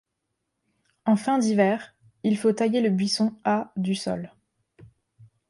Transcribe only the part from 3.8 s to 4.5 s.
sol.